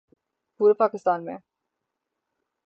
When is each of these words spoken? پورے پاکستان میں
پورے 0.59 0.73
پاکستان 0.73 1.25
میں 1.25 1.37